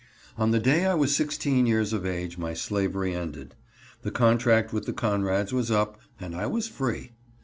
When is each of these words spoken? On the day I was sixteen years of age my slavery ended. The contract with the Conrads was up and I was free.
On 0.35 0.49
the 0.49 0.57
day 0.57 0.87
I 0.87 0.95
was 0.95 1.15
sixteen 1.15 1.67
years 1.67 1.93
of 1.93 2.07
age 2.07 2.35
my 2.35 2.55
slavery 2.55 3.13
ended. 3.15 3.53
The 4.01 4.09
contract 4.09 4.73
with 4.73 4.87
the 4.87 4.93
Conrads 4.93 5.53
was 5.53 5.69
up 5.69 5.99
and 6.19 6.35
I 6.35 6.47
was 6.47 6.67
free. 6.67 7.11